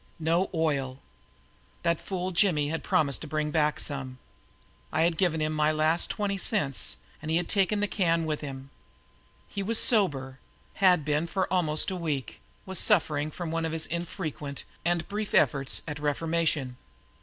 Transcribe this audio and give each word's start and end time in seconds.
No 0.17 0.49
oil! 0.51 0.97
That 1.83 2.01
fool 2.01 2.31
Jimmy 2.31 2.69
had 2.69 2.83
promised 2.83 3.21
to 3.21 3.27
brink 3.27 3.53
back 3.53 3.79
some. 3.79 4.17
I 4.91 5.03
had 5.03 5.15
given 5.15 5.41
him 5.41 5.53
my 5.53 5.71
last 5.71 6.09
twenty 6.09 6.39
cents 6.39 6.97
and 7.21 7.29
he 7.29 7.37
had 7.37 7.47
taken 7.47 7.81
the 7.81 7.87
can 7.87 8.25
with 8.25 8.41
him. 8.41 8.71
He 9.47 9.61
was 9.61 9.77
sober, 9.77 10.39
had 10.81 11.05
been 11.05 11.27
for 11.27 11.45
almost 11.53 11.91
a 11.91 11.95
week, 11.95 12.41
was 12.65 12.79
suffering 12.79 13.29
from 13.29 13.51
one 13.51 13.63
of 13.63 13.73
his 13.73 13.85
infrequent 13.85 14.63
and 14.83 15.07
brief 15.07 15.35
efforts 15.35 15.83
at 15.87 15.99
reformation. 15.99 16.77